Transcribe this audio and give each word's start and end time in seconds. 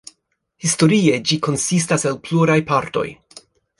Historie 0.67 1.19
ĝi 1.31 1.37
konsistas 1.49 2.07
el 2.13 2.17
pluraj 2.29 2.57
partoj. 2.73 3.07